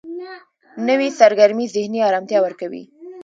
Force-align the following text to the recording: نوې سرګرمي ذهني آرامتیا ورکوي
نوې 0.87 1.07
سرګرمي 1.19 1.65
ذهني 1.75 1.99
آرامتیا 2.09 2.39
ورکوي 2.41 2.83